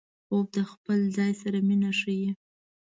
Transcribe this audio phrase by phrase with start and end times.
[0.25, 2.29] خوب د خپل ځان سره مینه ښيي